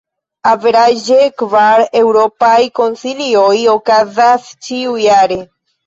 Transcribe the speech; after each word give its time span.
Averaĝe, 0.51 1.19
kvar 1.41 1.85
Eŭropaj 2.01 2.57
Konsilioj 2.83 3.55
okazas 3.79 4.53
ĉiujare. 4.69 5.45